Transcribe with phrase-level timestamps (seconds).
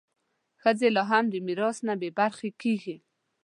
[0.61, 2.95] ښځې لا هم د میراث نه بې برخې کېږي.